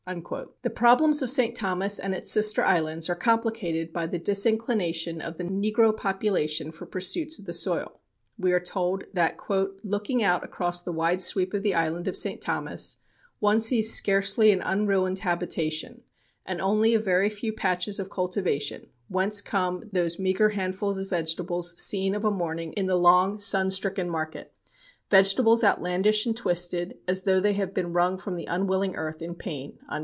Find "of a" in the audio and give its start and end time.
22.15-22.31